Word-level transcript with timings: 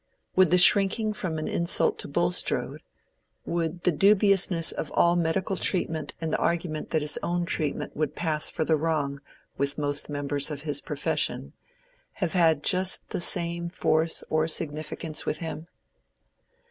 —would 0.35 0.49
the 0.49 0.57
shrinking 0.57 1.13
from 1.13 1.37
an 1.37 1.47
insult 1.47 1.99
to 1.99 2.07
Bulstrode—would 2.07 3.83
the 3.83 3.91
dubiousness 3.91 4.71
of 4.71 4.89
all 4.95 5.15
medical 5.15 5.55
treatment 5.55 6.15
and 6.19 6.33
the 6.33 6.39
argument 6.39 6.89
that 6.89 7.03
his 7.03 7.19
own 7.21 7.45
treatment 7.45 7.95
would 7.95 8.15
pass 8.15 8.49
for 8.49 8.65
the 8.65 8.75
wrong 8.75 9.21
with 9.59 9.77
most 9.77 10.09
members 10.09 10.49
of 10.49 10.63
his 10.63 10.81
profession—have 10.81 12.33
had 12.33 12.63
just 12.63 13.07
the 13.11 13.21
same 13.21 13.69
force 13.69 14.23
or 14.27 14.47
significance 14.47 15.27
with 15.27 15.37
him? 15.37 15.67